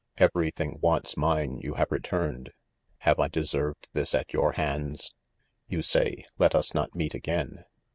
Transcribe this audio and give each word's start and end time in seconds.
—Everything 0.31 0.79
once 0.81 1.15
mine 1.15 1.59
you 1.59 1.75
have 1.75 1.91
returned;' 1.91 2.49
have 3.01 3.19
I 3.19 3.27
deserved 3.27 3.87
this 3.93 4.15
at 4.15 4.33
your 4.33 4.53
hands 4.53 4.95
X 4.97 5.11
You 5.67 5.83
say'" 5.83 6.25
let 6.39 6.55
us 6.55 6.71
hot 6.71 6.95
meet 6.95 7.13
again." 7.13 7.65